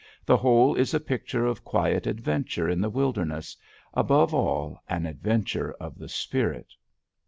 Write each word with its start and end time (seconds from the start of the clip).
The 0.25 0.37
whole 0.37 0.73
is 0.73 0.95
a 0.95 0.99
picture 0.99 1.45
of 1.45 1.63
quiet 1.63 2.07
adventure 2.07 2.67
in 2.67 2.81
the 2.81 2.89
wilderness, 2.89 3.55
above 3.93 4.33
all 4.33 4.79
an 4.89 5.05
adventure 5.05 5.73
of 5.79 5.99
the 5.99 6.09
spirit. 6.09 6.73